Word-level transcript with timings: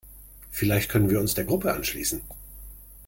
Vielleicht 0.49 0.89
können 0.89 1.11
wir 1.11 1.19
uns 1.19 1.35
der 1.35 1.43
Gruppe 1.43 1.71
anschließen. 1.75 2.21